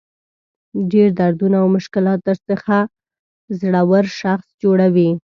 ډېر 0.91 1.09
دردونه 1.19 1.55
او 1.63 1.67
مشکلات 1.77 2.19
درڅخه 2.27 2.79
زړور 3.59 4.05
شخص 4.21 4.47
جوړوي. 4.63 5.09